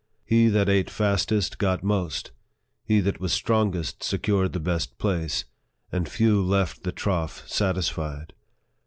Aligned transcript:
He 0.25 0.47
that 0.47 0.67
ate 0.67 0.89
fastest 0.89 1.59
got 1.59 1.83
most; 1.83 2.31
he 2.83 3.01
that 3.01 3.19
was 3.19 3.31
strongest 3.33 4.01
secured 4.01 4.53
the 4.53 4.59
best 4.59 4.97
place; 4.97 5.45
and 5.91 6.09
few 6.09 6.41
left 6.43 6.81
the 6.81 6.91
trough 6.91 7.47
satisfied. 7.47 8.33